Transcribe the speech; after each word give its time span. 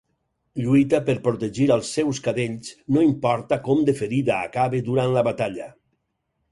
Lluita 0.61 0.99
per 1.09 1.15
protegir 1.27 1.67
als 1.75 1.91
seus 1.97 2.21
cadells, 2.29 2.73
no 2.97 3.05
importa 3.11 3.61
com 3.69 3.85
de 3.91 3.97
ferida 4.01 4.43
acabe 4.49 4.83
durant 4.91 5.19
la 5.19 5.29
batalla. 5.33 5.75